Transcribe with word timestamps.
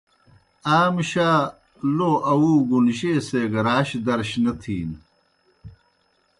آ 0.75 0.77
مُشا 0.93 1.29
لو 1.95 2.11
آوُوگُن 2.31 2.85
جیئے 2.97 3.13
سے 3.27 3.41
گہ 3.51 3.61
راش 3.67 3.89
درش 4.05 4.29
نہ 4.43 4.51
تِھینوْ۔ 4.61 4.97